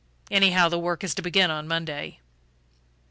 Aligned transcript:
Anyhow, 0.31 0.67
the 0.69 0.79
work 0.79 1.03
is 1.03 1.13
to 1.13 1.21
begin 1.21 1.51
on 1.51 1.67
Monday." 1.67 2.21